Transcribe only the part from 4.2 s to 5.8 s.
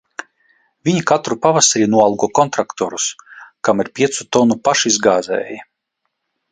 tonnu pašizgāzēji.